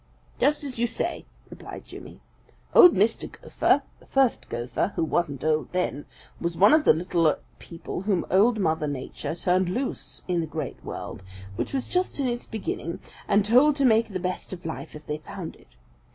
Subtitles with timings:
[0.39, 2.21] "Just as you say," replied Jimmy.
[2.73, 3.31] "Old Mr.
[3.31, 6.05] Gopher, the first Gopher, who wasn't old then,
[6.39, 10.83] was one of the little people whom Old Mother Nature turned loose in the Great
[10.83, 11.21] World
[11.55, 15.03] which was just in its beginning and told to make the best of life as
[15.03, 15.75] they found it.